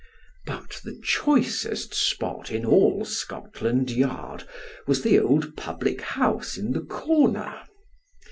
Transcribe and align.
But 0.47 0.81
the 0.83 0.99
choicest 1.03 1.93
spot 1.93 2.49
in 2.49 2.65
all 2.65 3.05
Scotland 3.05 3.91
Yard 3.91 4.45
was 4.87 5.03
the 5.03 5.19
old 5.19 5.55
public 5.55 6.01
house 6.01 6.57
in 6.57 6.71
the 6.71 6.81
corner. 6.81 7.61